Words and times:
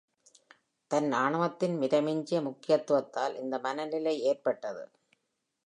தன்னாணவத்தின் 0.91 1.75
மிதமிஞ்சிய 1.81 2.39
முக்கியத்துவத்தால் 2.41 3.35
இந்த 3.35 3.59
மன 3.59 3.85
நிலை 3.85 4.15
ஏற்படுகிறது. 4.23 4.83